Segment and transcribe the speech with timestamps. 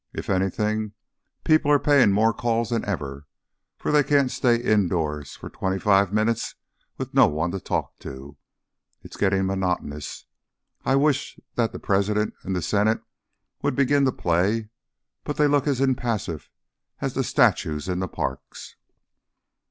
[0.13, 0.93] If anything,
[1.43, 3.27] people are paying more calls than ever,
[3.77, 6.55] for they can't stay indoors for twenty five minutes
[6.97, 8.35] with no one to talk to.
[9.03, 10.25] It is getting monotonous.
[10.83, 13.03] I wish that the President and the Senate
[13.61, 14.69] would begin to play,
[15.23, 16.49] but they look as impassive
[16.99, 18.77] as the statues in the parks."